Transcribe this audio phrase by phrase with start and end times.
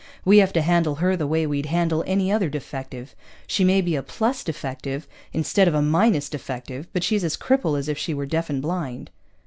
[0.25, 3.13] We have to handle her the way we'd handle any other defective.
[3.45, 7.77] She may be a_ plus_ defective instead of a_ minus_ defective, but she's as crippled
[7.77, 9.11] as if she were deaf and blind.